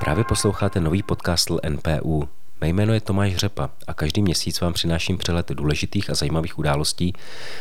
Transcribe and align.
Právě 0.00 0.24
posloucháte 0.24 0.80
nový 0.80 1.02
podcast 1.02 1.50
NPU. 1.68 2.28
Mé 2.60 2.68
jméno 2.68 2.94
je 2.94 3.00
Tomáš 3.00 3.36
Řepa 3.36 3.70
a 3.86 3.94
každý 3.94 4.22
měsíc 4.22 4.60
vám 4.60 4.72
přináším 4.72 5.18
přehled 5.18 5.50
důležitých 5.50 6.10
a 6.10 6.14
zajímavých 6.14 6.58
událostí, 6.58 7.12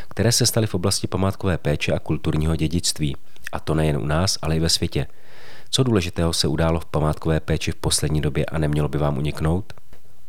které 0.10 0.32
se 0.32 0.46
staly 0.46 0.68
v 0.68 0.76
oblasti 0.76 1.08
památkové 1.08 1.58
péče 1.58 1.94
a 1.94 2.00
kulturního 2.00 2.56
dědictví. 2.56 3.16
A 3.52 3.60
to 3.60 3.76
nejen 3.76 3.98
u 3.98 4.06
nás, 4.06 4.38
ale 4.42 4.56
i 4.56 4.60
ve 4.60 4.70
světě. 4.70 5.08
Co 5.70 5.84
důležitého 5.84 6.34
se 6.34 6.48
událo 6.48 6.80
v 6.80 6.86
památkové 6.86 7.40
péči 7.40 7.72
v 7.72 7.76
poslední 7.76 8.22
době 8.22 8.46
a 8.46 8.58
nemělo 8.58 8.90
by 8.90 8.98
vám 8.98 9.18
uniknout? 9.18 9.74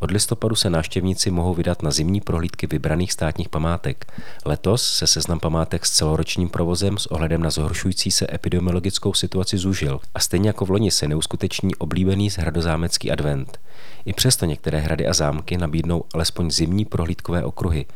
Od 0.01 0.11
listopadu 0.11 0.55
se 0.55 0.71
návštěvníci 0.71 1.31
mohou 1.31 1.55
vydat 1.55 1.83
na 1.83 1.91
zimní 1.91 2.21
prohlídky 2.21 2.67
vybraných 2.67 3.13
státních 3.13 3.49
památek. 3.49 4.13
Letos 4.45 4.95
se 4.95 5.07
seznam 5.07 5.41
památek 5.41 5.87
s 5.87 5.91
celoročním 5.91 6.49
provozem 6.49 6.99
s 6.99 7.07
ohledem 7.07 7.43
na 7.43 7.51
zhoršující 7.51 8.11
se 8.11 8.27
epidemiologickou 8.33 9.15
situaci 9.15 9.59
zúžil 9.59 10.01
a 10.15 10.21
stejně 10.21 10.49
jako 10.49 10.65
v 10.65 10.71
loni 10.71 10.91
se 10.91 11.09
neuskuteční 11.09 11.75
oblíbený 11.75 12.29
hradozámecký 12.39 13.11
advent. 13.11 13.61
I 14.05 14.13
přesto 14.13 14.47
některé 14.47 14.79
hrady 14.79 15.07
a 15.07 15.13
zámky 15.13 15.57
nabídnou 15.57 16.05
alespoň 16.15 16.51
zimní 16.51 16.85
prohlídkové 16.85 17.45
okruhy. 17.45 17.87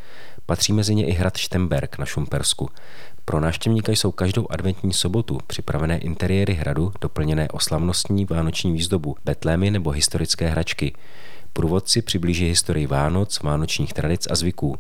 Patří 0.47 0.73
mezi 0.73 0.95
ně 0.95 1.07
i 1.07 1.13
hrad 1.13 1.37
Štemberg 1.37 1.99
na 1.99 2.07
Šumpersku. 2.07 2.69
Pro 3.25 3.41
návštěvníka 3.41 3.93
jsou 3.93 4.13
každou 4.13 4.47
adventní 4.51 4.93
sobotu 4.93 5.39
připravené 5.47 5.99
interiéry 5.99 6.55
hradu 6.55 6.93
doplněné 7.01 7.49
o 7.49 7.61
slavnostní 7.61 8.25
vánoční 8.25 8.73
výzdobu, 8.73 9.17
betlémy 9.25 9.71
nebo 9.71 9.91
historické 9.91 10.49
hračky. 10.49 10.93
Průvodci 11.53 12.03
přiblíží 12.03 12.49
historii 12.49 12.87
Vánoc, 12.87 13.43
vánočních 13.43 13.93
tradic 13.93 14.27
a 14.31 14.35
zvyků. 14.35 14.77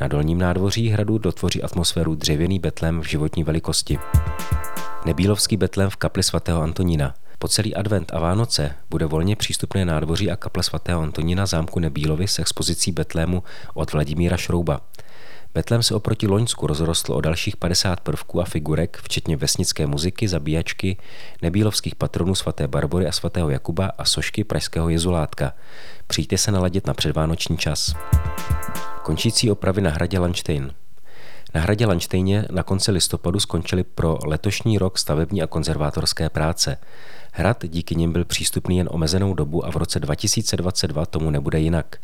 Na 0.00 0.08
dolním 0.08 0.38
nádvoří 0.38 0.88
hradu 0.88 1.18
dotvoří 1.18 1.62
atmosféru 1.62 2.14
dřevěný 2.14 2.58
betlém 2.58 3.00
v 3.00 3.04
životní 3.04 3.44
velikosti. 3.44 3.98
Nebílovský 5.04 5.56
betlém 5.56 5.90
v 5.90 5.96
kapli 5.96 6.22
svatého 6.22 6.62
Antonína. 6.62 7.14
Po 7.38 7.48
celý 7.48 7.74
advent 7.74 8.14
a 8.14 8.20
Vánoce 8.20 8.74
bude 8.90 9.06
volně 9.06 9.36
přístupné 9.36 9.84
nádvoří 9.84 10.30
a 10.30 10.36
kaple 10.36 10.62
svatého 10.62 11.02
Antonína 11.02 11.46
zámku 11.46 11.80
Nebílovi 11.80 12.28
s 12.28 12.38
expozicí 12.38 12.92
betlému 12.92 13.42
od 13.74 13.92
Vladimíra 13.92 14.36
Šrouba. 14.36 14.80
Betlém 15.56 15.82
se 15.82 15.94
oproti 15.94 16.26
Loňsku 16.26 16.66
rozrostl 16.66 17.12
o 17.12 17.20
dalších 17.20 17.56
50 17.56 18.00
prvků 18.00 18.40
a 18.40 18.44
figurek, 18.44 19.00
včetně 19.02 19.36
vesnické 19.36 19.86
muziky, 19.86 20.28
zabíjačky, 20.28 20.96
nebílovských 21.42 21.94
patronů 21.94 22.34
svaté 22.34 22.68
Barbory 22.68 23.06
a 23.06 23.12
svatého 23.12 23.50
Jakuba 23.50 23.90
a 23.98 24.04
sošky 24.04 24.44
pražského 24.44 24.88
jezulátka. 24.88 25.52
Přijďte 26.06 26.38
se 26.38 26.52
naladit 26.52 26.86
na 26.86 26.94
předvánoční 26.94 27.58
čas. 27.58 27.94
Končící 29.02 29.50
opravy 29.50 29.80
na 29.80 29.90
hradě 29.90 30.18
Lanštejn. 30.18 30.72
Na 31.54 31.60
hradě 31.60 31.86
Lanštejně 31.86 32.44
na 32.50 32.62
konci 32.62 32.90
listopadu 32.90 33.40
skončily 33.40 33.84
pro 33.84 34.18
letošní 34.24 34.78
rok 34.78 34.98
stavební 34.98 35.42
a 35.42 35.46
konzervátorské 35.46 36.28
práce. 36.28 36.78
Hrad 37.32 37.64
díky 37.66 37.94
nim 37.94 38.12
byl 38.12 38.24
přístupný 38.24 38.78
jen 38.78 38.88
omezenou 38.92 39.34
dobu 39.34 39.66
a 39.66 39.70
v 39.70 39.76
roce 39.76 40.00
2022 40.00 41.06
tomu 41.06 41.30
nebude 41.30 41.60
jinak. 41.60 41.96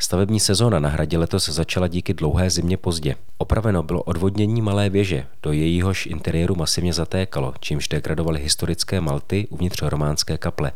Stavební 0.00 0.40
sezóna 0.40 0.78
na 0.78 0.88
hradě 0.88 1.18
letos 1.18 1.48
začala 1.48 1.88
díky 1.88 2.14
dlouhé 2.14 2.50
zimě 2.50 2.76
pozdě. 2.76 3.14
Opraveno 3.38 3.82
bylo 3.82 4.02
odvodnění 4.02 4.62
malé 4.62 4.90
věže, 4.90 5.26
do 5.42 5.52
jejíhož 5.52 6.06
interiéru 6.06 6.54
masivně 6.54 6.92
zatékalo, 6.92 7.54
čímž 7.60 7.88
degradovaly 7.88 8.40
historické 8.40 9.00
malty 9.00 9.46
uvnitř 9.50 9.82
románské 9.82 10.38
kaple. 10.38 10.72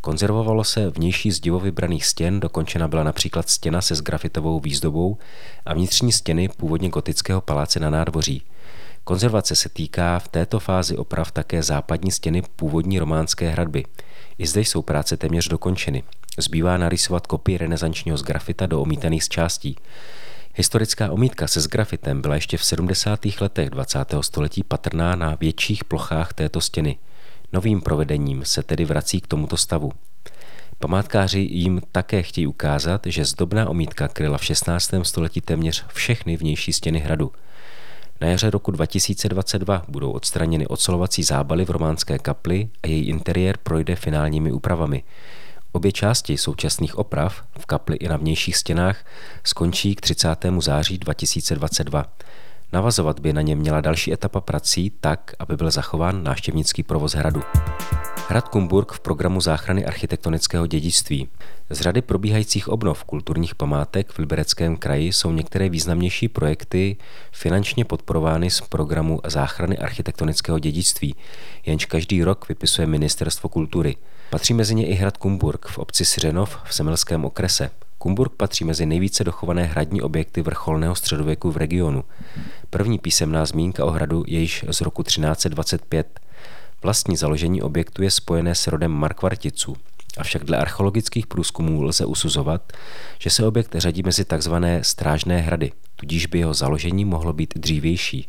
Konzervovalo 0.00 0.64
se 0.64 0.90
vnější 0.90 1.30
zdivo 1.32 1.60
vybraných 1.60 2.06
stěn, 2.06 2.40
dokončena 2.40 2.88
byla 2.88 3.02
například 3.02 3.48
stěna 3.48 3.80
se 3.80 3.96
sgrafitovou 3.96 4.60
výzdobou 4.60 5.18
a 5.66 5.74
vnitřní 5.74 6.12
stěny 6.12 6.48
původně 6.48 6.88
gotického 6.88 7.40
paláce 7.40 7.80
na 7.80 7.90
nádvoří. 7.90 8.42
Konzervace 9.04 9.56
se 9.56 9.68
týká 9.68 10.18
v 10.18 10.28
této 10.28 10.60
fázi 10.60 10.96
oprav 10.96 11.30
také 11.30 11.62
západní 11.62 12.10
stěny 12.10 12.42
původní 12.56 12.98
románské 12.98 13.48
hradby. 13.48 13.84
I 14.38 14.46
zde 14.46 14.60
jsou 14.60 14.82
práce 14.82 15.16
téměř 15.16 15.48
dokončeny. 15.48 16.02
Zbývá 16.38 16.76
narysovat 16.76 17.26
kopii 17.26 17.58
renesančního 17.58 18.16
zgrafita 18.16 18.66
do 18.66 18.80
omítaných 18.80 19.24
z 19.24 19.28
částí. 19.28 19.76
Historická 20.54 21.12
omítka 21.12 21.46
se 21.46 21.60
sgrafitem 21.60 22.22
byla 22.22 22.34
ještě 22.34 22.56
v 22.56 22.64
70. 22.64 23.20
letech 23.40 23.70
20. 23.70 23.98
století 24.20 24.62
patrná 24.62 25.16
na 25.16 25.36
větších 25.40 25.84
plochách 25.84 26.32
této 26.32 26.60
stěny. 26.60 26.98
Novým 27.52 27.80
provedením 27.80 28.44
se 28.44 28.62
tedy 28.62 28.84
vrací 28.84 29.20
k 29.20 29.26
tomuto 29.26 29.56
stavu. 29.56 29.92
Památkáři 30.78 31.40
jim 31.40 31.80
také 31.92 32.22
chtějí 32.22 32.46
ukázat, 32.46 33.06
že 33.06 33.24
zdobná 33.24 33.68
omítka 33.68 34.08
kryla 34.08 34.38
v 34.38 34.44
16. 34.44 34.90
století 35.02 35.40
téměř 35.40 35.84
všechny 35.88 36.36
vnější 36.36 36.72
stěny 36.72 36.98
hradu. 36.98 37.32
Na 38.20 38.28
jaře 38.28 38.50
roku 38.50 38.70
2022 38.70 39.84
budou 39.88 40.10
odstraněny 40.10 40.66
ocelovací 40.66 41.22
zábaly 41.22 41.64
v 41.64 41.70
románské 41.70 42.18
kapli 42.18 42.68
a 42.82 42.86
její 42.86 43.08
interiér 43.08 43.58
projde 43.62 43.96
finálními 43.96 44.52
úpravami. 44.52 45.02
Obě 45.72 45.92
části 45.92 46.38
současných 46.38 46.98
oprav 46.98 47.42
v 47.58 47.66
kapli 47.66 47.96
i 47.96 48.08
na 48.08 48.16
vnějších 48.16 48.56
stěnách 48.56 49.04
skončí 49.44 49.94
k 49.94 50.00
30. 50.00 50.28
září 50.58 50.98
2022. 50.98 52.04
Navazovat 52.72 53.20
by 53.20 53.32
na 53.32 53.42
ně 53.42 53.56
měla 53.56 53.80
další 53.80 54.12
etapa 54.12 54.40
prací 54.40 54.92
tak, 55.00 55.34
aby 55.38 55.56
byl 55.56 55.70
zachován 55.70 56.22
návštěvnický 56.22 56.82
provoz 56.82 57.14
hradu. 57.14 57.42
Hrad 58.32 58.48
Kumburg 58.48 58.92
v 58.92 59.00
programu 59.00 59.40
záchrany 59.40 59.86
architektonického 59.86 60.66
dědictví. 60.66 61.28
Z 61.70 61.80
řady 61.80 62.02
probíhajících 62.02 62.68
obnov 62.68 63.04
kulturních 63.04 63.54
památek 63.54 64.12
v 64.12 64.18
Libereckém 64.18 64.76
kraji 64.76 65.12
jsou 65.12 65.32
některé 65.32 65.68
významnější 65.68 66.28
projekty 66.28 66.96
finančně 67.32 67.84
podporovány 67.84 68.50
z 68.50 68.60
programu 68.60 69.20
záchrany 69.26 69.78
architektonického 69.78 70.58
dědictví, 70.58 71.14
jenž 71.66 71.84
každý 71.84 72.24
rok 72.24 72.48
vypisuje 72.48 72.86
Ministerstvo 72.86 73.48
kultury. 73.48 73.96
Patří 74.30 74.54
mezi 74.54 74.74
ně 74.74 74.86
i 74.86 74.94
hrad 74.94 75.16
Kumburg 75.16 75.66
v 75.66 75.78
obci 75.78 76.04
Syřenov 76.04 76.58
v 76.64 76.74
Semelském 76.74 77.24
okrese. 77.24 77.70
Kumburg 77.98 78.32
patří 78.32 78.64
mezi 78.64 78.86
nejvíce 78.86 79.24
dochované 79.24 79.64
hradní 79.64 80.02
objekty 80.02 80.42
vrcholného 80.42 80.94
středověku 80.94 81.50
v 81.50 81.56
regionu. 81.56 82.04
První 82.70 82.98
písemná 82.98 83.46
zmínka 83.46 83.84
o 83.84 83.90
hradu 83.90 84.24
je 84.26 84.40
již 84.40 84.64
z 84.70 84.80
roku 84.80 85.02
1325. 85.02 86.20
Vlastní 86.82 87.16
založení 87.16 87.62
objektu 87.62 88.02
je 88.02 88.10
spojené 88.10 88.54
s 88.54 88.66
rodem 88.66 88.90
Markvarticů, 88.90 89.76
avšak 90.18 90.44
dle 90.44 90.56
archeologických 90.56 91.26
průzkumů 91.26 91.82
lze 91.82 92.04
usuzovat, 92.04 92.72
že 93.18 93.30
se 93.30 93.46
objekt 93.46 93.74
řadí 93.74 94.02
mezi 94.02 94.24
tzv. 94.24 94.54
strážné 94.82 95.40
hrady, 95.40 95.72
tudíž 95.96 96.26
by 96.26 96.38
jeho 96.38 96.54
založení 96.54 97.04
mohlo 97.04 97.32
být 97.32 97.54
dřívější. 97.56 98.28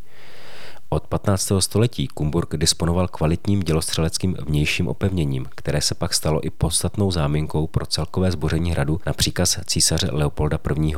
Od 0.90 1.08
15. 1.08 1.52
století 1.60 2.08
Kumburg 2.08 2.58
disponoval 2.58 3.08
kvalitním 3.08 3.60
dělostřeleckým 3.60 4.36
vnějším 4.48 4.88
opevněním, 4.88 5.46
které 5.56 5.82
se 5.82 5.96
pak 5.96 6.14
stalo 6.14 6.46
i 6.46 6.50
podstatnou 6.50 7.12
záminkou 7.12 7.68
pro 7.68 7.86
celkové 7.86 8.32
zboření 8.32 8.72
hradu 8.72 9.00
na 9.06 9.14
příkaz 9.14 9.60
císaře 9.66 10.08
Leopolda 10.12 10.60
I. 10.78 10.94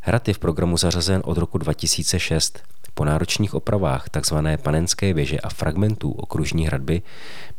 Hrad 0.00 0.28
je 0.28 0.34
v 0.34 0.38
programu 0.38 0.76
zařazen 0.76 1.22
od 1.24 1.38
roku 1.38 1.58
2006. 1.58 2.58
Po 2.98 3.04
náročných 3.04 3.54
opravách 3.54 4.08
tzv. 4.08 4.36
panenské 4.62 5.12
věže 5.12 5.40
a 5.40 5.48
fragmentů 5.48 6.10
okružní 6.10 6.66
hradby 6.66 7.02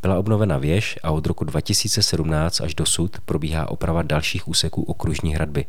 byla 0.01 0.17
obnovena 0.17 0.57
věž 0.57 0.99
a 1.03 1.11
od 1.11 1.25
roku 1.25 1.43
2017 1.45 2.61
až 2.61 2.75
dosud 2.75 3.17
probíhá 3.25 3.69
oprava 3.69 4.01
dalších 4.01 4.47
úseků 4.47 4.83
okružní 4.83 5.35
hradby. 5.35 5.65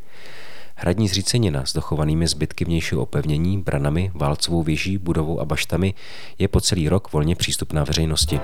Hradní 0.75 1.09
zřícenina 1.09 1.67
s 1.67 1.73
dochovanými 1.73 2.29
zbytky 2.29 2.65
vnějšího 2.65 3.03
opevnění, 3.03 3.59
branami, 3.59 4.11
válcovou 4.15 4.62
věží, 4.62 4.99
budovou 4.99 5.41
a 5.41 5.45
baštami 5.45 5.95
je 6.39 6.49
po 6.49 6.61
celý 6.61 6.89
rok 6.89 7.12
volně 7.12 7.37
přístupná 7.37 7.85
veřejnosti. 7.85 8.41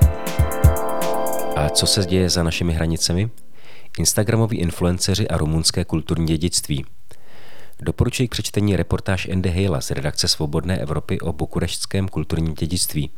A 1.56 1.68
co 1.68 1.86
se 1.86 2.04
děje 2.04 2.30
za 2.30 2.42
našimi 2.42 2.72
hranicemi? 2.72 3.30
Instagramoví 3.98 4.56
influenceři 4.56 5.28
a 5.28 5.36
rumunské 5.36 5.84
kulturní 5.84 6.26
dědictví. 6.26 6.84
Doporučuji 7.84 8.28
k 8.28 8.30
přečtení 8.30 8.76
reportáž 8.76 9.28
Andy 9.28 9.50
Hale 9.50 9.82
z 9.82 9.90
redakce 9.90 10.28
Svobodné 10.28 10.78
Evropy 10.78 11.20
o 11.20 11.32
bukureštském 11.32 12.08
kulturním 12.08 12.54
dědictví. 12.54 13.10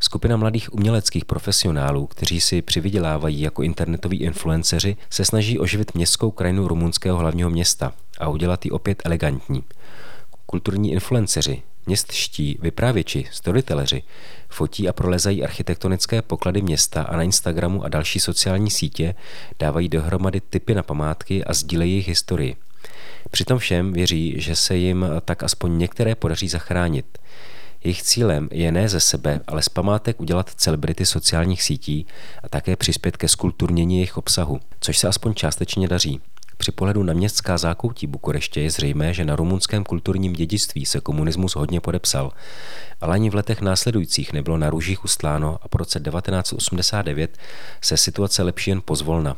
Skupina 0.00 0.36
mladých 0.36 0.74
uměleckých 0.74 1.24
profesionálů, 1.24 2.06
kteří 2.06 2.40
si 2.40 2.62
přivydělávají 2.62 3.40
jako 3.40 3.62
internetoví 3.62 4.20
influenceři, 4.20 4.96
se 5.10 5.24
snaží 5.24 5.58
oživit 5.58 5.94
městskou 5.94 6.30
krajinu 6.30 6.68
rumunského 6.68 7.18
hlavního 7.18 7.50
města 7.50 7.92
a 8.18 8.28
udělat 8.28 8.64
ji 8.64 8.70
opět 8.70 9.02
elegantní. 9.04 9.64
Kulturní 10.46 10.92
influenceři, 10.92 11.62
městští, 11.86 12.58
vyprávěči, 12.62 13.24
storytelleři 13.32 14.02
fotí 14.48 14.88
a 14.88 14.92
prolezají 14.92 15.44
architektonické 15.44 16.22
poklady 16.22 16.62
města 16.62 17.02
a 17.02 17.16
na 17.16 17.22
Instagramu 17.22 17.84
a 17.84 17.88
další 17.88 18.20
sociální 18.20 18.70
sítě 18.70 19.14
dávají 19.58 19.88
dohromady 19.88 20.40
typy 20.40 20.74
na 20.74 20.82
památky 20.82 21.44
a 21.44 21.54
sdílejí 21.54 21.92
jejich 21.92 22.08
historii. 22.08 22.56
Přitom 23.30 23.58
všem 23.58 23.92
věří, 23.92 24.34
že 24.36 24.56
se 24.56 24.76
jim 24.76 25.06
tak 25.24 25.42
aspoň 25.42 25.78
některé 25.78 26.14
podaří 26.14 26.48
zachránit. 26.48 27.18
Jejich 27.84 28.02
cílem 28.02 28.48
je 28.52 28.72
ne 28.72 28.88
ze 28.88 29.00
sebe, 29.00 29.40
ale 29.46 29.62
z 29.62 29.68
památek 29.68 30.20
udělat 30.20 30.50
celebrity 30.54 31.06
sociálních 31.06 31.62
sítí 31.62 32.06
a 32.42 32.48
také 32.48 32.76
přispět 32.76 33.16
ke 33.16 33.28
skulturnění 33.28 33.96
jejich 33.96 34.16
obsahu, 34.16 34.60
což 34.80 34.98
se 34.98 35.08
aspoň 35.08 35.34
částečně 35.34 35.88
daří. 35.88 36.20
Při 36.56 36.72
pohledu 36.72 37.02
na 37.02 37.12
městská 37.12 37.58
zákoutí 37.58 38.06
Bukureště 38.06 38.60
je 38.60 38.70
zřejmé, 38.70 39.14
že 39.14 39.24
na 39.24 39.36
rumunském 39.36 39.84
kulturním 39.84 40.32
dědictví 40.32 40.86
se 40.86 41.00
komunismus 41.00 41.56
hodně 41.56 41.80
podepsal, 41.80 42.32
ale 43.00 43.14
ani 43.14 43.30
v 43.30 43.34
letech 43.34 43.60
následujících 43.60 44.32
nebylo 44.32 44.58
na 44.58 44.70
růžích 44.70 45.04
ustláno 45.04 45.58
a 45.62 45.68
po 45.68 45.78
roce 45.78 46.00
1989 46.00 47.38
se 47.82 47.96
situace 47.96 48.42
lepší 48.42 48.70
jen 48.70 48.80
pozvolna. 48.84 49.36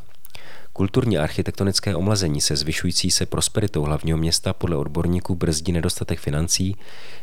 Kulturní 0.72 1.18
architektonické 1.18 1.96
omlazení 1.96 2.40
se 2.40 2.56
zvyšující 2.56 3.10
se 3.10 3.26
prosperitou 3.26 3.82
hlavního 3.82 4.18
města 4.18 4.52
podle 4.52 4.76
odborníků 4.76 5.34
brzdí 5.34 5.72
nedostatek 5.72 6.18
financí, 6.18 6.76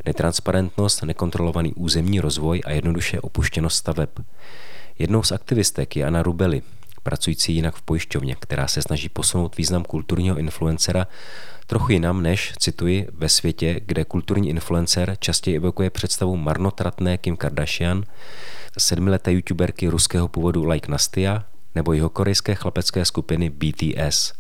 netransparentnost, 0.05 1.03
nekontrolovaný 1.03 1.73
územní 1.73 2.19
rozvoj 2.19 2.61
a 2.65 2.71
jednoduše 2.71 3.21
opuštěnost 3.21 3.77
staveb. 3.77 4.09
Jednou 4.99 5.23
z 5.23 5.31
aktivistek 5.31 5.95
je 5.95 6.05
Anna 6.05 6.23
Rubeli, 6.23 6.61
pracující 7.03 7.55
jinak 7.55 7.75
v 7.75 7.81
pojišťovně, 7.81 8.35
která 8.39 8.67
se 8.67 8.81
snaží 8.81 9.09
posunout 9.09 9.57
význam 9.57 9.83
kulturního 9.83 10.37
influencera 10.37 11.07
trochu 11.67 11.91
jinam 11.91 12.23
než, 12.23 12.53
cituji, 12.59 13.07
ve 13.13 13.29
světě, 13.29 13.81
kde 13.85 14.05
kulturní 14.05 14.49
influencer 14.49 15.17
častěji 15.19 15.57
evokuje 15.57 15.89
představu 15.89 16.37
marnotratné 16.37 17.17
Kim 17.17 17.37
Kardashian, 17.37 18.03
sedmileté 18.77 19.33
youtuberky 19.33 19.87
ruského 19.87 20.27
původu 20.27 20.63
Like 20.63 20.91
Nastia 20.91 21.43
nebo 21.77 21.93
jeho 21.93 22.09
korejské 22.09 22.55
chlapecké 22.55 23.05
skupiny 23.05 23.49
BTS. 23.49 24.33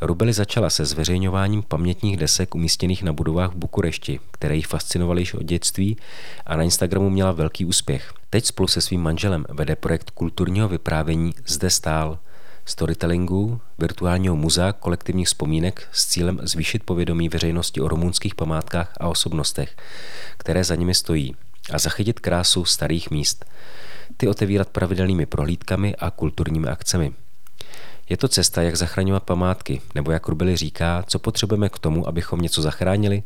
Rubeli 0.00 0.32
začala 0.32 0.70
se 0.70 0.84
zveřejňováním 0.84 1.62
pamětních 1.62 2.16
desek 2.16 2.54
umístěných 2.54 3.02
na 3.02 3.12
budovách 3.12 3.52
v 3.52 3.56
Bukurešti, 3.56 4.20
které 4.30 4.56
jí 4.56 4.62
fascinovaly 4.62 5.22
již 5.22 5.34
od 5.34 5.42
dětství 5.42 5.96
a 6.46 6.56
na 6.56 6.62
Instagramu 6.62 7.10
měla 7.10 7.32
velký 7.32 7.64
úspěch. 7.64 8.12
Teď 8.30 8.44
spolu 8.44 8.68
se 8.68 8.80
svým 8.80 9.00
manželem 9.00 9.46
vede 9.48 9.76
projekt 9.76 10.10
kulturního 10.10 10.68
vyprávění 10.68 11.34
Zde 11.46 11.70
stál, 11.70 12.18
storytellingu, 12.64 13.60
virtuálního 13.78 14.36
muzea 14.36 14.72
kolektivních 14.72 15.26
vzpomínek 15.26 15.88
s 15.92 16.06
cílem 16.06 16.40
zvýšit 16.42 16.82
povědomí 16.82 17.28
veřejnosti 17.28 17.80
o 17.80 17.88
rumunských 17.88 18.34
památkách 18.34 18.92
a 19.00 19.08
osobnostech, 19.08 19.76
které 20.36 20.64
za 20.64 20.74
nimi 20.74 20.94
stojí, 20.94 21.36
a 21.72 21.78
zachytit 21.78 22.20
krásu 22.20 22.64
starých 22.64 23.10
míst. 23.10 23.44
Ty 24.16 24.28
otevírat 24.28 24.68
pravidelnými 24.68 25.26
prohlídkami 25.26 25.96
a 25.96 26.10
kulturními 26.10 26.68
akcemi. 26.68 27.12
Je 28.08 28.16
to 28.16 28.28
cesta, 28.28 28.62
jak 28.62 28.76
zachraňovat 28.76 29.22
památky, 29.22 29.80
nebo 29.94 30.10
jak 30.10 30.28
Rubeli 30.28 30.56
říká, 30.56 31.04
co 31.06 31.18
potřebujeme 31.18 31.68
k 31.68 31.78
tomu, 31.78 32.08
abychom 32.08 32.40
něco 32.40 32.62
zachránili? 32.62 33.22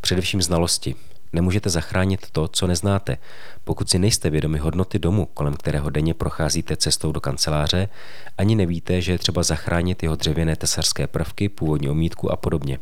Především 0.00 0.42
znalosti. 0.42 0.94
Nemůžete 1.32 1.70
zachránit 1.70 2.30
to, 2.32 2.48
co 2.48 2.66
neznáte. 2.66 3.18
Pokud 3.64 3.90
si 3.90 3.98
nejste 3.98 4.30
vědomi 4.30 4.58
hodnoty 4.58 4.98
domu, 4.98 5.26
kolem 5.34 5.54
kterého 5.54 5.90
denně 5.90 6.14
procházíte 6.14 6.76
cestou 6.76 7.12
do 7.12 7.20
kanceláře, 7.20 7.88
ani 8.38 8.54
nevíte, 8.54 9.00
že 9.00 9.12
je 9.12 9.18
třeba 9.18 9.42
zachránit 9.42 10.02
jeho 10.02 10.16
dřevěné 10.16 10.56
tesařské 10.56 11.06
prvky, 11.06 11.48
původní 11.48 11.88
omítku 11.88 12.32
a 12.32 12.36
podobně. 12.36 12.78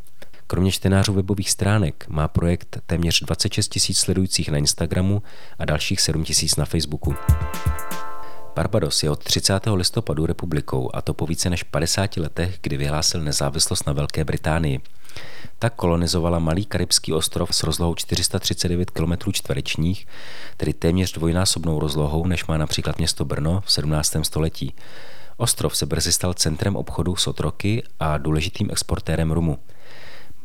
Kromě 0.48 0.72
čtenářů 0.72 1.12
webových 1.12 1.50
stránek 1.50 2.06
má 2.08 2.28
projekt 2.28 2.78
téměř 2.86 3.20
26 3.20 3.68
tisíc 3.68 3.98
sledujících 3.98 4.48
na 4.48 4.58
Instagramu 4.58 5.22
a 5.58 5.64
dalších 5.64 6.00
7 6.00 6.24
tisíc 6.24 6.56
na 6.56 6.64
Facebooku. 6.64 7.14
Barbados 8.54 9.02
je 9.02 9.10
od 9.10 9.24
30. 9.24 9.66
listopadu 9.74 10.26
republikou 10.26 10.90
a 10.94 11.02
to 11.02 11.14
po 11.14 11.26
více 11.26 11.50
než 11.50 11.62
50 11.62 12.16
letech, 12.16 12.58
kdy 12.60 12.76
vyhlásil 12.76 13.22
nezávislost 13.22 13.86
na 13.86 13.92
Velké 13.92 14.24
Británii. 14.24 14.80
Tak 15.58 15.74
kolonizovala 15.74 16.38
malý 16.38 16.64
karibský 16.64 17.12
ostrov 17.12 17.54
s 17.54 17.62
rozlohou 17.62 17.94
439 17.94 18.90
km 18.90 19.32
čtverečních, 19.32 20.06
tedy 20.56 20.72
téměř 20.72 21.12
dvojnásobnou 21.12 21.80
rozlohou, 21.80 22.26
než 22.26 22.46
má 22.46 22.56
například 22.56 22.98
město 22.98 23.24
Brno 23.24 23.60
v 23.64 23.72
17. 23.72 24.16
století. 24.22 24.74
Ostrov 25.36 25.76
se 25.76 25.86
brzy 25.86 26.12
stal 26.12 26.34
centrem 26.34 26.76
obchodu 26.76 27.16
s 27.16 27.26
otroky 27.26 27.82
a 28.00 28.18
důležitým 28.18 28.70
exportérem 28.70 29.30
rumu. 29.30 29.58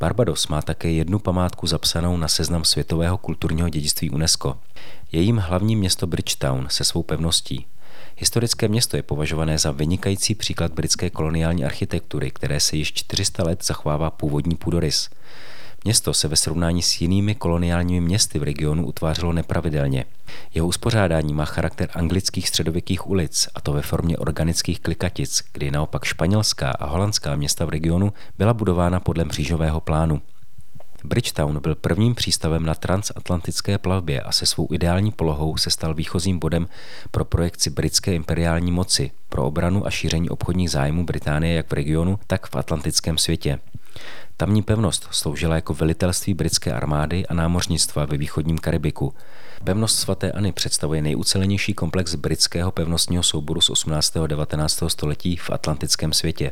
Barbados 0.02 0.48
má 0.48 0.62
také 0.62 0.92
jednu 0.92 1.20
památku 1.20 1.68
zapsanou 1.68 2.18
na 2.18 2.28
seznam 2.28 2.64
světového 2.64 3.18
kulturního 3.18 3.70
dědictví 3.70 4.10
UNESCO. 4.10 4.58
Jejím 5.12 5.38
hlavním 5.38 5.80
město 5.80 6.08
Bridgetown 6.08 6.68
se 6.70 6.84
svou 6.84 7.04
pevností. 7.04 7.66
Historické 8.18 8.68
město 8.68 8.98
je 8.98 9.04
považované 9.04 9.58
za 9.58 9.72
vynikající 9.72 10.36
příklad 10.36 10.74
britské 10.74 11.10
koloniální 11.10 11.66
architektury, 11.66 12.32
které 12.32 12.60
se 12.60 12.78
již 12.78 12.94
400 12.94 13.44
let 13.44 13.66
zachovává 13.66 14.12
původní 14.12 14.56
půdorys. 14.56 15.10
Město 15.84 16.14
se 16.14 16.28
ve 16.28 16.36
srovnání 16.36 16.82
s 16.82 17.02
jinými 17.02 17.36
koloniálními 17.36 18.02
městy 18.02 18.40
v 18.40 18.44
regionu 18.44 18.86
utvářelo 18.86 19.34
nepravidelně. 19.34 20.06
Jeho 20.54 20.68
uspořádání 20.68 21.34
má 21.34 21.46
charakter 21.46 21.90
anglických 21.94 22.48
středověkých 22.48 23.08
ulic, 23.08 23.50
a 23.56 23.62
to 23.62 23.74
ve 23.74 23.82
formě 23.82 24.18
organických 24.18 24.80
klikatic, 24.80 25.42
kdy 25.54 25.72
naopak 25.72 26.06
španělská 26.06 26.72
a 26.72 26.86
holandská 26.86 27.36
města 27.36 27.66
v 27.66 27.70
regionu 27.70 28.14
byla 28.38 28.54
budována 28.54 29.00
podle 29.00 29.26
mřížového 29.26 29.82
plánu. 29.82 30.22
Bridgetown 31.04 31.60
byl 31.62 31.76
prvním 31.76 32.16
přístavem 32.16 32.66
na 32.66 32.76
transatlantické 32.76 33.78
plavbě 33.78 34.22
a 34.22 34.32
se 34.32 34.46
svou 34.46 34.68
ideální 34.72 35.12
polohou 35.12 35.58
se 35.58 35.70
stal 35.70 35.94
výchozím 35.94 36.40
bodem 36.40 36.68
pro 37.12 37.26
projekci 37.26 37.70
britské 37.70 38.14
imperiální 38.14 38.72
moci, 38.72 39.12
pro 39.30 39.46
obranu 39.46 39.88
a 39.88 39.90
šíření 39.90 40.30
obchodních 40.30 40.72
zájmů 40.72 41.06
Británie 41.06 41.56
jak 41.56 41.70
v 41.70 41.74
regionu, 41.74 42.20
tak 42.28 42.48
v 42.48 42.56
atlantickém 42.56 43.18
světě. 43.18 43.60
Tamní 44.42 44.62
pevnost 44.62 45.08
sloužila 45.12 45.56
jako 45.56 45.74
velitelství 45.74 46.34
britské 46.34 46.74
armády 46.74 47.28
a 47.28 47.34
námořnictva 47.34 48.06
ve 48.06 48.18
východním 48.18 48.58
Karibiku. 48.58 49.14
Pevnost 49.64 50.00
svaté 50.00 50.32
Ani 50.32 50.52
představuje 50.52 51.02
nejucelenější 51.02 51.74
komplex 51.74 52.16
britského 52.16 52.72
pevnostního 52.72 53.24
souboru 53.24 53.62
z 53.62 53.70
18. 53.70 54.18
a 54.18 54.28
19. 54.28 54.84
století 54.88 55.36
v 55.36 55.50
atlantickém 55.50 56.14
světě. 56.14 56.52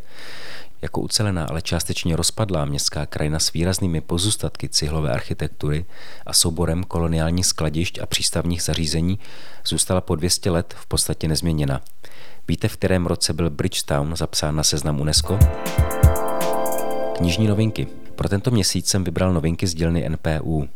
Jako 0.81 1.01
ucelená, 1.01 1.45
ale 1.45 1.62
částečně 1.62 2.15
rozpadlá 2.15 2.65
městská 2.65 3.06
krajina 3.06 3.39
s 3.39 3.53
výraznými 3.53 4.01
pozůstatky 4.01 4.69
cihlové 4.69 5.12
architektury 5.12 5.85
a 6.25 6.33
souborem 6.33 6.83
koloniálních 6.83 7.45
skladišť 7.45 8.00
a 8.00 8.06
přístavních 8.06 8.63
zařízení 8.63 9.19
zůstala 9.68 10.01
po 10.01 10.15
200 10.15 10.51
let 10.51 10.75
v 10.77 10.85
podstatě 10.85 11.27
nezměněna. 11.27 11.81
Víte, 12.47 12.68
v 12.68 12.77
kterém 12.77 13.06
roce 13.06 13.33
byl 13.33 13.50
Bridgetown 13.50 14.15
zapsán 14.15 14.56
na 14.56 14.63
seznam 14.63 15.00
UNESCO? 15.00 15.39
Knižní 17.19 17.48
novinky. 17.48 17.88
Pro 18.16 18.30
tento 18.30 18.51
měsíc 18.51 18.88
jsem 18.88 19.04
vybral 19.04 19.33
novinky 19.33 19.68
z 19.68 19.74
dílny 19.74 20.10
NPU. 20.10 20.69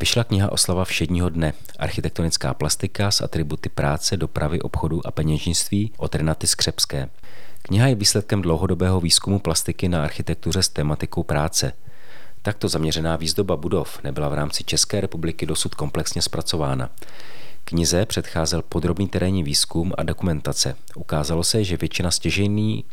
Vyšla 0.00 0.24
kniha 0.24 0.52
Oslava 0.52 0.84
všedního 0.84 1.28
dne, 1.28 1.52
architektonická 1.78 2.54
plastika 2.54 3.10
s 3.10 3.20
atributy 3.20 3.68
práce, 3.68 4.16
dopravy, 4.16 4.60
obchodu 4.60 5.06
a 5.06 5.10
peněžnictví 5.10 5.92
od 5.96 6.14
Renaty 6.14 6.46
Skřepské. 6.46 7.08
Kniha 7.62 7.86
je 7.86 7.94
výsledkem 7.94 8.42
dlouhodobého 8.42 9.00
výzkumu 9.00 9.38
plastiky 9.38 9.88
na 9.88 10.04
architektuře 10.04 10.62
s 10.62 10.68
tématikou 10.68 11.22
práce. 11.22 11.72
Takto 12.42 12.68
zaměřená 12.68 13.16
výzdoba 13.16 13.56
budov 13.56 13.98
nebyla 14.04 14.28
v 14.28 14.34
rámci 14.34 14.64
České 14.64 15.00
republiky 15.00 15.46
dosud 15.46 15.74
komplexně 15.74 16.22
zpracována. 16.22 16.90
Knize 17.64 18.06
předcházel 18.06 18.62
podrobný 18.62 19.08
terénní 19.08 19.42
výzkum 19.42 19.92
a 19.98 20.02
dokumentace. 20.02 20.76
Ukázalo 20.96 21.44
se, 21.44 21.64
že 21.64 21.76
většina 21.76 22.10
stěžejní 22.10 22.84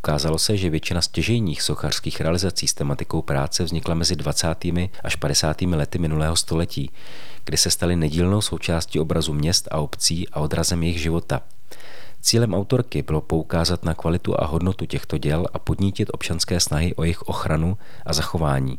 Ukázalo 0.00 0.38
se, 0.38 0.56
že 0.56 0.70
většina 0.70 1.00
stěžejních 1.00 1.62
sochařských 1.62 2.20
realizací 2.20 2.68
s 2.68 2.74
tematikou 2.74 3.22
práce 3.22 3.64
vznikla 3.64 3.94
mezi 3.94 4.16
20. 4.16 4.46
až 5.04 5.16
50. 5.16 5.62
lety 5.62 5.98
minulého 5.98 6.36
století, 6.36 6.90
kdy 7.44 7.56
se 7.56 7.70
staly 7.70 7.96
nedílnou 7.96 8.40
součástí 8.40 9.00
obrazu 9.00 9.32
měst 9.32 9.68
a 9.70 9.78
obcí 9.78 10.28
a 10.28 10.40
odrazem 10.40 10.82
jejich 10.82 11.00
života. 11.00 11.42
Cílem 12.20 12.54
autorky 12.54 13.02
bylo 13.02 13.20
poukázat 13.20 13.84
na 13.84 13.94
kvalitu 13.94 14.40
a 14.40 14.46
hodnotu 14.46 14.86
těchto 14.86 15.18
děl 15.18 15.46
a 15.54 15.58
podnítit 15.58 16.08
občanské 16.12 16.60
snahy 16.60 16.94
o 16.94 17.02
jejich 17.02 17.22
ochranu 17.22 17.78
a 18.06 18.12
zachování. 18.12 18.78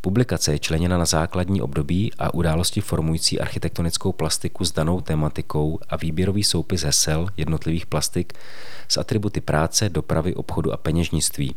Publikace 0.00 0.52
je 0.52 0.58
členěna 0.58 0.98
na 0.98 1.04
základní 1.04 1.62
období 1.62 2.12
a 2.18 2.34
události 2.34 2.80
formující 2.80 3.40
architektonickou 3.40 4.12
plastiku 4.12 4.64
s 4.64 4.72
danou 4.72 5.00
tematikou 5.00 5.78
a 5.88 5.96
výběrový 5.96 6.44
soupis 6.44 6.82
hesel 6.82 7.26
jednotlivých 7.36 7.86
plastik 7.86 8.32
s 8.88 8.96
atributy 8.96 9.40
práce, 9.40 9.88
dopravy, 9.88 10.34
obchodu 10.34 10.72
a 10.72 10.76
peněžnictví. 10.76 11.54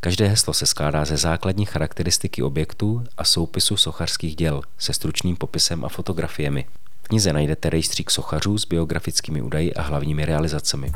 Každé 0.00 0.26
heslo 0.26 0.54
se 0.54 0.66
skládá 0.66 1.04
ze 1.04 1.16
základní 1.16 1.66
charakteristiky 1.66 2.42
objektu 2.42 3.04
a 3.18 3.24
soupisu 3.24 3.76
sochařských 3.76 4.36
děl 4.36 4.62
se 4.78 4.92
stručným 4.92 5.36
popisem 5.36 5.84
a 5.84 5.88
fotografiemi. 5.88 6.64
V 7.02 7.08
knize 7.08 7.32
najdete 7.32 7.70
rejstřík 7.70 8.10
sochařů 8.10 8.58
s 8.58 8.64
biografickými 8.64 9.42
údaji 9.42 9.74
a 9.74 9.82
hlavními 9.82 10.24
realizacemi. 10.24 10.92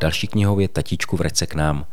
Další 0.00 0.26
knihou 0.26 0.58
je 0.58 0.68
Tatíčku 0.68 1.16
vrať 1.16 1.46
k 1.46 1.54
nám. 1.54 1.86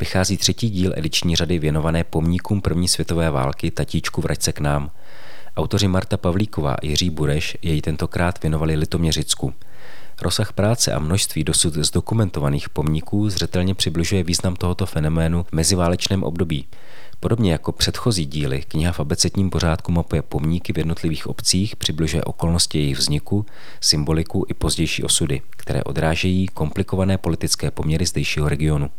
Vychází 0.00 0.36
třetí 0.36 0.70
díl 0.70 0.92
ediční 0.96 1.36
řady 1.36 1.58
věnované 1.58 2.04
pomníkům 2.04 2.60
první 2.60 2.88
světové 2.88 3.30
války 3.30 3.70
Tatíčku 3.70 4.20
vrať 4.20 4.42
se 4.42 4.52
k 4.52 4.60
nám. 4.60 4.90
Autoři 5.56 5.88
Marta 5.88 6.16
Pavlíková 6.16 6.72
a 6.74 6.86
Jiří 6.86 7.10
Bureš 7.10 7.58
jej 7.62 7.80
tentokrát 7.80 8.42
věnovali 8.42 8.76
Litoměřicku. 8.76 9.54
Rozsah 10.22 10.52
práce 10.52 10.92
a 10.92 10.98
množství 10.98 11.44
dosud 11.44 11.74
zdokumentovaných 11.74 12.68
pomníků 12.68 13.30
zřetelně 13.30 13.74
přibližuje 13.74 14.22
význam 14.22 14.56
tohoto 14.56 14.86
fenoménu 14.86 15.42
v 15.42 15.52
meziválečném 15.52 16.22
období. 16.22 16.66
Podobně 17.20 17.52
jako 17.52 17.72
předchozí 17.72 18.26
díly, 18.26 18.62
kniha 18.68 18.92
v 18.92 19.00
abecedním 19.00 19.50
pořádku 19.50 19.92
mapuje 19.92 20.22
pomníky 20.22 20.72
v 20.72 20.78
jednotlivých 20.78 21.26
obcích, 21.26 21.76
přibližuje 21.76 22.24
okolnosti 22.24 22.78
jejich 22.78 22.98
vzniku, 22.98 23.46
symboliku 23.80 24.46
i 24.48 24.54
pozdější 24.54 25.02
osudy, 25.02 25.42
které 25.50 25.84
odrážejí 25.84 26.46
komplikované 26.46 27.18
politické 27.18 27.70
poměry 27.70 28.06
zdejšího 28.06 28.48
regionu. 28.48 28.90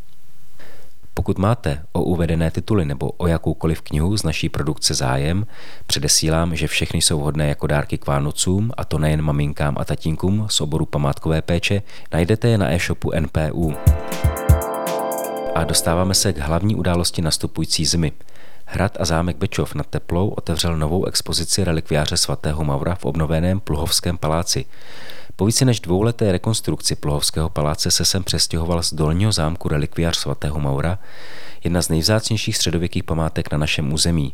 Pokud 1.17 1.37
máte 1.37 1.83
o 1.91 2.01
uvedené 2.03 2.51
tituly 2.51 2.85
nebo 2.85 3.09
o 3.09 3.27
jakoukoliv 3.27 3.81
knihu 3.81 4.17
z 4.17 4.23
naší 4.23 4.49
produkce 4.49 4.93
zájem, 4.93 5.47
předesílám, 5.87 6.55
že 6.55 6.67
všechny 6.67 7.01
jsou 7.01 7.19
vhodné 7.19 7.47
jako 7.47 7.67
dárky 7.67 7.97
k 7.97 8.07
Vánocům, 8.07 8.71
a 8.77 8.85
to 8.85 8.99
nejen 8.99 9.21
maminkám 9.21 9.75
a 9.79 9.85
tatínkům 9.85 10.47
z 10.49 10.61
oboru 10.61 10.85
památkové 10.85 11.41
péče, 11.41 11.81
najdete 12.13 12.47
je 12.47 12.57
na 12.57 12.71
e-shopu 12.71 13.11
NPU. 13.19 13.73
A 15.55 15.63
dostáváme 15.63 16.13
se 16.13 16.33
k 16.33 16.37
hlavní 16.37 16.75
události 16.75 17.21
nastupující 17.21 17.85
zimy. 17.85 18.11
Hrad 18.65 18.97
a 18.99 19.05
zámek 19.05 19.37
Bečov 19.37 19.75
nad 19.75 19.87
Teplou 19.87 20.29
otevřel 20.29 20.77
novou 20.77 21.05
expozici 21.05 21.63
relikviáře 21.63 22.17
svatého 22.17 22.63
Maura 22.63 22.95
v 22.95 23.05
obnoveném 23.05 23.59
Pluhovském 23.59 24.17
paláci. 24.17 24.65
Po 25.39 25.45
více 25.45 25.65
než 25.65 25.79
dvouleté 25.79 26.31
rekonstrukci 26.31 26.95
Pluhovského 26.95 27.49
paláce 27.49 27.91
se 27.91 28.05
sem 28.05 28.23
přestěhoval 28.23 28.83
z 28.83 28.93
dolního 28.93 29.31
zámku 29.31 29.69
relikviář 29.69 30.17
svatého 30.17 30.59
Maura, 30.59 30.99
jedna 31.63 31.81
z 31.81 31.89
nejvzácnějších 31.89 32.57
středověkých 32.57 33.03
památek 33.03 33.51
na 33.51 33.57
našem 33.57 33.93
území. 33.93 34.33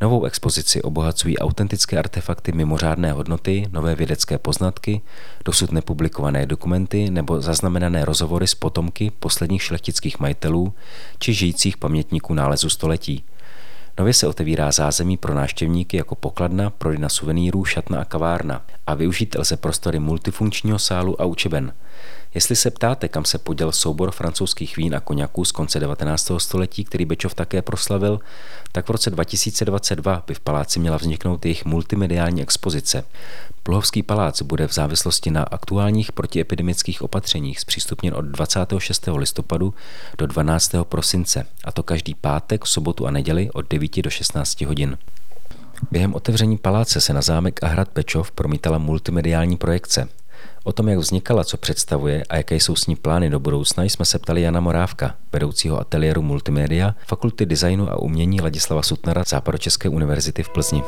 Novou 0.00 0.24
expozici 0.24 0.82
obohacují 0.82 1.38
autentické 1.38 1.98
artefakty 1.98 2.52
mimořádné 2.52 3.12
hodnoty, 3.12 3.66
nové 3.72 3.94
vědecké 3.94 4.38
poznatky, 4.38 5.00
dosud 5.44 5.72
nepublikované 5.72 6.46
dokumenty 6.46 7.10
nebo 7.10 7.40
zaznamenané 7.40 8.04
rozhovory 8.04 8.46
s 8.46 8.54
potomky 8.54 9.12
posledních 9.18 9.62
šlechtických 9.62 10.20
majitelů 10.20 10.74
či 11.18 11.34
žijících 11.34 11.76
pamětníků 11.76 12.34
nálezu 12.34 12.68
století– 12.68 13.24
Nově 13.98 14.14
se 14.14 14.26
otevírá 14.26 14.72
zázemí 14.72 15.16
pro 15.16 15.34
návštěvníky 15.34 15.96
jako 15.96 16.14
pokladna, 16.14 16.70
prodejna 16.70 17.08
suvenýrů, 17.08 17.64
šatna 17.64 18.00
a 18.00 18.04
kavárna 18.04 18.62
a 18.86 18.94
využít 18.94 19.36
lze 19.38 19.56
prostory 19.56 19.98
multifunkčního 19.98 20.78
sálu 20.78 21.20
a 21.20 21.24
učeben. 21.24 21.72
Jestli 22.34 22.56
se 22.56 22.70
ptáte, 22.70 23.08
kam 23.08 23.24
se 23.24 23.38
poděl 23.38 23.72
soubor 23.72 24.10
francouzských 24.10 24.76
vín 24.76 24.94
a 24.94 25.00
koněků 25.00 25.44
z 25.44 25.52
konce 25.52 25.80
19. 25.80 26.30
století, 26.38 26.84
který 26.84 27.04
Bečov 27.04 27.34
také 27.34 27.62
proslavil, 27.62 28.20
tak 28.72 28.88
v 28.88 28.90
roce 28.90 29.10
2022 29.10 30.22
by 30.26 30.34
v 30.34 30.40
paláci 30.40 30.80
měla 30.80 30.96
vzniknout 30.96 31.44
jejich 31.44 31.64
multimediální 31.64 32.42
expozice. 32.42 33.04
Pluhovský 33.62 34.02
palác 34.02 34.42
bude 34.42 34.68
v 34.68 34.74
závislosti 34.74 35.30
na 35.30 35.42
aktuálních 35.42 36.12
protiepidemických 36.12 37.02
opatřeních 37.02 37.60
zpřístupněn 37.60 38.14
od 38.14 38.22
26. 38.22 39.08
listopadu 39.16 39.74
do 40.18 40.26
12. 40.26 40.72
prosince, 40.82 41.46
a 41.64 41.72
to 41.72 41.82
každý 41.82 42.14
pátek, 42.14 42.66
sobotu 42.66 43.06
a 43.06 43.10
neděli 43.10 43.50
od 43.50 43.68
9 43.70 44.02
do 44.02 44.10
16 44.10 44.60
hodin. 44.60 44.98
Během 45.90 46.14
otevření 46.14 46.58
paláce 46.58 47.00
se 47.00 47.12
na 47.12 47.22
zámek 47.22 47.62
a 47.62 47.66
hrad 47.66 47.88
Pečov 47.88 48.30
promítala 48.30 48.78
multimediální 48.78 49.56
projekce. 49.56 50.08
O 50.64 50.72
tom, 50.72 50.88
jak 50.88 50.98
vznikala, 50.98 51.44
co 51.44 51.56
představuje 51.56 52.24
a 52.28 52.36
jaké 52.36 52.54
jsou 52.54 52.76
s 52.76 52.86
ní 52.86 52.96
plány 52.96 53.30
do 53.30 53.40
budoucna, 53.40 53.84
jsme 53.84 54.04
se 54.04 54.18
ptali 54.18 54.42
Jana 54.42 54.60
Morávka, 54.60 55.14
vedoucího 55.32 55.80
ateliéru 55.80 56.22
Multimedia, 56.22 56.94
Fakulty 57.06 57.46
designu 57.46 57.90
a 57.90 57.98
umění 57.98 58.40
Ladislava 58.40 58.82
Sutnara 58.82 59.24
Západočeské 59.28 59.88
univerzity 59.88 60.42
v 60.42 60.48
Plzni. 60.48 60.82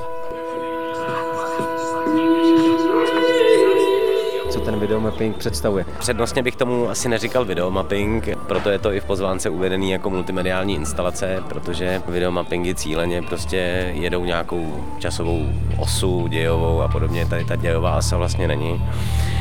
Ten 4.70 4.80
videomapping 4.80 5.36
představuje. 5.36 5.84
Přednostně 5.98 6.42
bych 6.42 6.56
tomu 6.56 6.90
asi 6.90 7.08
neříkal 7.08 7.44
videomapping, 7.44 8.28
proto 8.46 8.70
je 8.70 8.78
to 8.78 8.92
i 8.92 9.00
v 9.00 9.04
pozvánce 9.04 9.50
uvedený 9.50 9.90
jako 9.90 10.10
multimediální 10.10 10.74
instalace, 10.74 11.42
protože 11.48 12.02
videomappingy 12.08 12.74
cíleně 12.74 13.22
prostě 13.22 13.90
jedou 13.94 14.24
nějakou 14.24 14.84
časovou 14.98 15.46
osu 15.78 16.26
dějovou 16.26 16.82
a 16.82 16.88
podobně. 16.88 17.26
Tady 17.26 17.44
ta 17.44 17.56
dějová 17.56 17.92
asa 17.94 18.16
vlastně 18.16 18.48
není. 18.48 18.82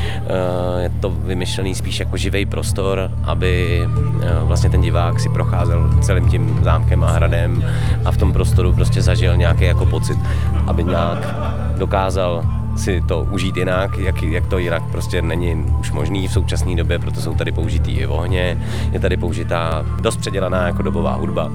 Eh, 0.06 0.82
je 0.82 0.90
to 1.00 1.10
vymyšlený 1.10 1.74
spíš 1.74 2.00
jako 2.00 2.16
živý 2.16 2.46
prostor, 2.46 3.10
aby 3.24 3.82
eh, 4.22 4.28
vlastně 4.42 4.70
ten 4.70 4.80
divák 4.80 5.20
si 5.20 5.28
procházel 5.28 5.90
celým 6.00 6.28
tím 6.28 6.60
zámkem 6.62 7.04
a 7.04 7.10
hradem 7.10 7.64
a 8.04 8.12
v 8.12 8.16
tom 8.16 8.32
prostoru 8.32 8.72
prostě 8.72 9.02
zažil 9.02 9.36
nějaký 9.36 9.64
jako 9.64 9.86
pocit, 9.86 10.18
aby 10.66 10.84
nějak 10.84 11.34
dokázal 11.78 12.59
si 12.76 13.00
to 13.00 13.26
užít 13.30 13.56
jinak, 13.56 13.98
jak, 13.98 14.22
jak 14.22 14.46
to 14.46 14.58
jinak 14.58 14.82
prostě 14.92 15.22
není 15.22 15.54
už 15.80 15.92
možný 15.92 16.28
v 16.28 16.32
současné 16.32 16.76
době, 16.76 16.98
proto 16.98 17.20
jsou 17.20 17.34
tady 17.34 17.52
použitý 17.52 17.92
i 17.92 18.06
ohně, 18.06 18.58
je 18.92 19.00
tady 19.00 19.16
použitá 19.16 19.86
dost 20.00 20.16
předělaná 20.16 20.66
jako 20.66 20.82
dobová 20.82 21.14
hudba 21.14 21.50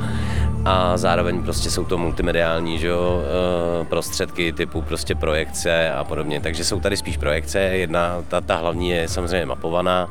a 0.65 0.97
zároveň 0.97 1.43
prostě 1.43 1.69
jsou 1.69 1.85
to 1.85 1.97
multimediální 1.97 2.79
že 2.79 2.87
jo, 2.87 3.21
eh, 3.23 3.85
prostředky 3.85 4.53
typu 4.53 4.81
prostě 4.81 5.15
projekce 5.15 5.91
a 5.91 6.03
podobně, 6.03 6.41
takže 6.41 6.63
jsou 6.63 6.79
tady 6.79 6.97
spíš 6.97 7.17
projekce, 7.17 7.59
jedna, 7.59 8.23
ta, 8.27 8.41
ta 8.41 8.55
hlavní 8.55 8.89
je 8.89 9.07
samozřejmě 9.07 9.45
mapovaná, 9.45 10.09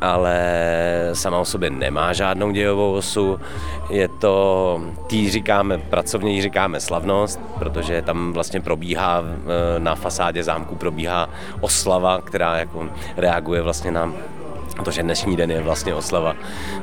ale 0.00 0.40
sama 1.12 1.38
o 1.38 1.44
sobě 1.44 1.70
nemá 1.70 2.12
žádnou 2.12 2.50
dějovou 2.50 2.92
osu. 2.92 3.40
Je 3.90 4.08
to, 4.08 4.80
tý 5.06 5.30
říkáme, 5.30 5.78
pracovně 5.78 6.42
říkáme 6.42 6.80
slavnost, 6.80 7.40
protože 7.58 8.02
tam 8.02 8.32
vlastně 8.32 8.60
probíhá 8.60 9.22
eh, 9.24 9.80
na 9.80 9.94
fasádě 9.94 10.42
zámku 10.42 10.74
probíhá 10.76 11.28
oslava, 11.60 12.20
která 12.20 12.58
jako 12.58 12.88
reaguje 13.16 13.62
vlastně 13.62 13.90
na 13.90 14.12
protože 14.74 15.02
dnešní 15.02 15.36
den 15.36 15.50
je 15.50 15.62
vlastně 15.62 15.94
oslava 15.94 16.34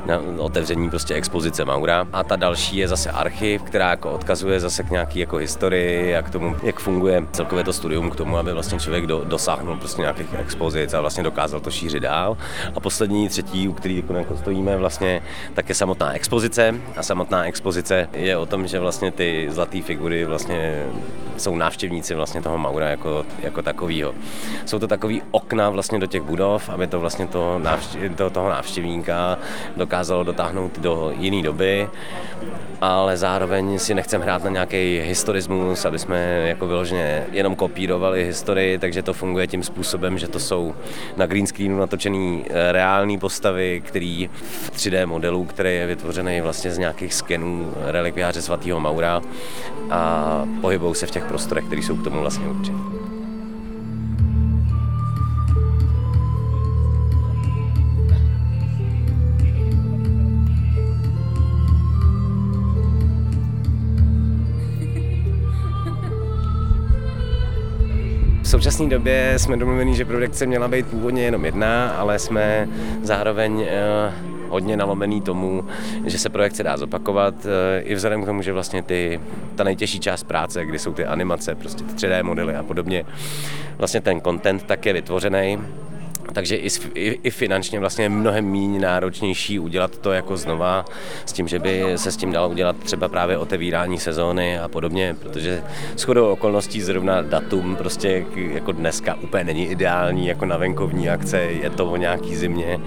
na 0.06 0.20
otevření 0.38 0.90
prostě 0.90 1.14
expozice 1.14 1.64
Maura. 1.64 2.06
A 2.12 2.24
ta 2.24 2.36
další 2.36 2.76
je 2.76 2.88
zase 2.88 3.10
archiv, 3.10 3.62
která 3.62 3.90
jako 3.90 4.10
odkazuje 4.10 4.60
zase 4.60 4.82
k 4.82 4.90
nějaký 4.90 5.18
jako 5.18 5.36
historii 5.36 6.16
a 6.16 6.22
k 6.22 6.30
tomu, 6.30 6.56
jak 6.62 6.80
funguje 6.80 7.26
celkově 7.32 7.64
to 7.64 7.72
studium 7.72 8.10
k 8.10 8.16
tomu, 8.16 8.36
aby 8.36 8.52
vlastně 8.52 8.78
člověk 8.78 9.06
do, 9.06 9.24
dosáhnul 9.24 9.76
prostě 9.76 10.00
nějakých 10.02 10.34
expozic 10.34 10.94
a 10.94 11.00
vlastně 11.00 11.22
dokázal 11.22 11.60
to 11.60 11.70
šířit 11.70 12.02
dál. 12.02 12.36
A 12.74 12.80
poslední, 12.80 13.28
třetí, 13.28 13.68
u 13.68 13.72
který 13.72 13.96
jako, 13.96 14.14
jako 14.14 14.36
stojíme 14.36 14.76
vlastně, 14.76 15.22
tak 15.54 15.68
je 15.68 15.74
samotná 15.74 16.12
expozice. 16.12 16.74
A 16.96 17.02
samotná 17.02 17.44
expozice 17.44 18.08
je 18.12 18.36
o 18.36 18.46
tom, 18.46 18.66
že 18.66 18.80
vlastně 18.80 19.10
ty 19.10 19.46
zlaté 19.50 19.82
figury 19.82 20.24
vlastně 20.24 20.86
jsou 21.36 21.56
návštěvníci 21.56 22.14
vlastně 22.14 22.42
toho 22.42 22.58
Maura 22.58 22.88
jako, 22.88 23.24
jako 23.42 23.62
takovýho. 23.62 24.14
Jsou 24.66 24.78
to 24.78 24.86
takový 24.86 25.22
okna 25.30 25.70
vlastně 25.70 25.98
do 25.98 26.06
těch 26.06 26.22
budov, 26.22 26.68
aby 26.68 26.86
to 26.86 27.00
vlastně 27.00 27.26
to 27.26 27.58
návštěvníci 27.58 27.79
návštěv, 27.80 28.16
to, 28.16 28.30
toho 28.30 28.48
návštěvníka 28.48 29.38
dokázalo 29.76 30.24
dotáhnout 30.24 30.78
do 30.78 31.12
jiné 31.18 31.42
doby, 31.42 31.88
ale 32.80 33.16
zároveň 33.16 33.78
si 33.78 33.94
nechcem 33.94 34.22
hrát 34.22 34.44
na 34.44 34.50
nějaký 34.50 35.00
historismus, 35.04 35.84
aby 35.84 35.98
jsme 35.98 36.42
jako 36.48 36.66
vyloženě 36.66 37.26
jenom 37.32 37.56
kopírovali 37.56 38.24
historii, 38.24 38.78
takže 38.78 39.02
to 39.02 39.12
funguje 39.12 39.46
tím 39.46 39.62
způsobem, 39.62 40.18
že 40.18 40.28
to 40.28 40.38
jsou 40.38 40.74
na 41.16 41.26
green 41.26 41.46
screenu 41.46 41.78
natočený 41.78 42.44
eh, 42.50 42.72
reální 42.72 43.18
postavy, 43.18 43.82
který 43.84 44.30
v 44.42 44.70
3D 44.70 45.06
modelu, 45.06 45.44
který 45.44 45.74
je 45.74 45.86
vytvořený 45.86 46.40
vlastně 46.40 46.70
z 46.70 46.78
nějakých 46.78 47.14
skenů 47.14 47.72
relikviáře 47.84 48.42
svatého 48.42 48.80
Maura 48.80 49.22
a 49.90 50.44
pohybou 50.60 50.94
se 50.94 51.06
v 51.06 51.10
těch 51.10 51.24
prostorech, 51.24 51.64
které 51.64 51.82
jsou 51.82 51.96
k 51.96 52.04
tomu 52.04 52.20
vlastně 52.20 52.46
určené. 52.46 52.89
Současné 68.60 68.88
době 68.88 69.34
jsme 69.36 69.56
domluveni, 69.56 69.96
že 69.96 70.04
produkce 70.04 70.46
měla 70.46 70.68
být 70.68 70.86
původně 70.86 71.22
jenom 71.22 71.44
jedna, 71.44 71.90
ale 71.90 72.18
jsme 72.18 72.68
zároveň 73.02 73.66
eh, 73.68 74.12
hodně 74.48 74.76
nalomený 74.76 75.20
tomu, 75.20 75.64
že 76.06 76.18
se 76.18 76.28
projekce 76.28 76.62
dá 76.62 76.76
zopakovat, 76.76 77.34
eh, 77.46 77.80
i 77.80 77.94
vzhledem 77.94 78.22
k 78.22 78.26
tomu, 78.26 78.42
že 78.42 78.52
vlastně 78.52 78.82
ty, 78.82 79.20
ta 79.54 79.64
nejtěžší 79.64 80.00
část 80.00 80.24
práce, 80.24 80.64
kdy 80.64 80.78
jsou 80.78 80.92
ty 80.92 81.04
animace, 81.04 81.54
prostě 81.54 81.84
ty 81.84 81.94
3D 81.94 82.22
modely 82.22 82.54
a 82.54 82.62
podobně, 82.62 83.04
vlastně 83.78 84.00
ten 84.00 84.20
content 84.20 84.62
tak 84.62 84.86
je 84.86 84.92
vytvořený 84.92 85.58
takže 86.32 86.56
i, 86.56 86.68
i, 86.94 87.18
i 87.22 87.30
finančně 87.30 87.80
vlastně 87.80 88.04
je 88.04 88.08
mnohem 88.08 88.52
méně 88.52 88.80
náročnější 88.80 89.58
udělat 89.58 89.98
to 89.98 90.12
jako 90.12 90.36
znova, 90.36 90.84
s 91.26 91.32
tím, 91.32 91.48
že 91.48 91.58
by 91.58 91.84
se 91.96 92.12
s 92.12 92.16
tím 92.16 92.32
dalo 92.32 92.48
udělat 92.48 92.76
třeba 92.76 93.08
právě 93.08 93.38
otevírání 93.38 93.98
sezóny 93.98 94.58
a 94.58 94.68
podobně, 94.68 95.16
protože 95.22 95.62
shodou 95.98 96.26
okolností 96.26 96.80
zrovna 96.82 97.22
datum 97.22 97.76
prostě 97.76 98.24
jako 98.36 98.72
dneska 98.72 99.14
úplně 99.14 99.44
není 99.44 99.66
ideální 99.66 100.26
jako 100.26 100.44
na 100.46 100.56
venkovní 100.56 101.10
akce, 101.10 101.38
je 101.38 101.70
to 101.70 101.86
o 101.86 101.96
nějaký 101.96 102.36
zimě, 102.36 102.78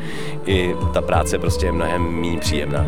i 0.45 0.75
ta 0.93 1.01
práce 1.01 1.39
prostě 1.39 1.65
je 1.65 1.71
mnohem 1.71 2.01
méně 2.01 2.39
příjemná. 2.39 2.85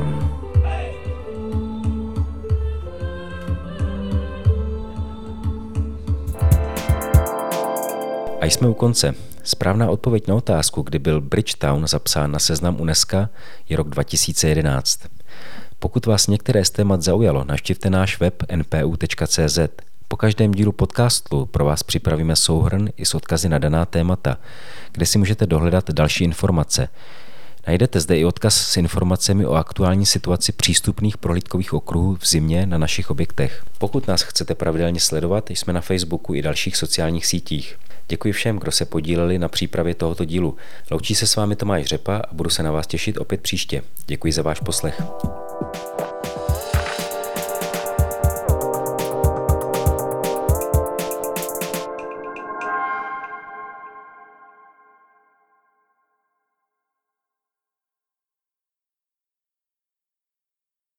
A 8.42 8.46
jsme 8.46 8.68
u 8.68 8.74
konce. 8.74 9.16
Správná 9.46 9.90
odpověď 9.90 10.28
na 10.28 10.36
otázku, 10.36 10.82
kdy 10.82 11.00
byl 11.00 11.22
Bridgetown 11.22 11.88
zapsán 11.88 12.32
na 12.32 12.40
seznam 12.40 12.82
UNESCO, 12.82 13.28
je 13.70 13.78
rok 13.78 13.90
2011. 13.90 15.00
Pokud 15.80 16.06
vás 16.06 16.28
některé 16.28 16.66
z 16.66 16.70
témat 16.70 17.02
zaujalo, 17.02 17.44
navštivte 17.44 17.90
náš 17.90 18.20
web 18.20 18.44
npu.cz. 18.56 19.60
Po 20.08 20.18
každém 20.18 20.52
dílu 20.52 20.72
podcastu 20.72 21.46
pro 21.46 21.66
vás 21.66 21.84
připravíme 21.84 22.36
souhrn 22.36 22.90
i 22.98 23.06
s 23.06 23.16
odkazy 23.16 23.50
na 23.50 23.58
daná 23.58 23.86
témata, 23.86 24.38
kde 24.92 25.06
si 25.06 25.18
můžete 25.18 25.46
dohledat 25.46 25.92
další 25.92 26.24
informace. 26.24 26.88
Najdete 27.68 28.00
zde 28.00 28.18
i 28.18 28.26
odkaz 28.26 28.56
s 28.56 28.78
informacemi 28.78 29.46
o 29.46 29.54
aktuální 29.54 30.06
situaci 30.06 30.52
přístupných 30.52 31.18
prohlídkových 31.18 31.74
okruhů 31.74 32.18
v 32.20 32.28
zimě 32.28 32.66
na 32.66 32.78
našich 32.78 33.12
objektech. 33.12 33.66
Pokud 33.78 34.08
nás 34.08 34.22
chcete 34.22 34.56
pravidelně 34.56 35.00
sledovat, 35.00 35.50
jsme 35.50 35.74
na 35.74 35.82
Facebooku 35.82 36.34
i 36.34 36.42
dalších 36.42 36.78
sociálních 36.78 37.26
sítích. 37.26 37.78
Děkuji 38.08 38.34
všem, 38.34 38.58
kdo 38.58 38.72
se 38.72 38.86
podíleli 38.86 39.40
na 39.40 39.48
přípravě 39.48 39.96
tohoto 39.96 40.26
dílu. 40.26 40.56
Loučí 40.92 41.16
se 41.16 41.28
s 41.28 41.36
vámi 41.36 41.56
Tomáš 41.56 41.86
Řepa 41.86 42.18
a 42.18 42.34
budu 42.34 42.50
se 42.50 42.64
na 42.64 42.72
vás 42.72 42.88
těšit 42.88 43.18
opět 43.18 43.42
příště. 43.42 43.82
Děkuji 44.08 44.34
za 44.34 44.42
váš 44.42 44.60
poslech. 44.60 45.02